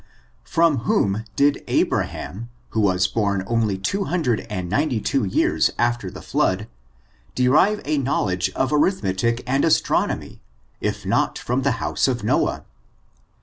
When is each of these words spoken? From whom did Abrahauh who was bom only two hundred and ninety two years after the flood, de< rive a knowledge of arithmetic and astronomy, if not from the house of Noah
From 0.45 0.77
whom 0.77 1.25
did 1.35 1.63
Abrahauh 1.67 2.47
who 2.69 2.81
was 2.81 3.05
bom 3.05 3.43
only 3.45 3.77
two 3.77 4.05
hundred 4.05 4.47
and 4.49 4.67
ninety 4.67 4.99
two 4.99 5.23
years 5.25 5.69
after 5.77 6.09
the 6.09 6.23
flood, 6.23 6.67
de< 7.35 7.47
rive 7.47 7.81
a 7.85 7.99
knowledge 7.99 8.49
of 8.55 8.73
arithmetic 8.73 9.43
and 9.45 9.63
astronomy, 9.63 10.41
if 10.79 11.05
not 11.05 11.37
from 11.37 11.61
the 11.61 11.73
house 11.73 12.07
of 12.07 12.23
Noah 12.23 12.65